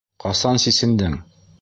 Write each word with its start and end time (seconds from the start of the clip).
Ҡасан 0.23 0.57
сисендең? 0.65 1.19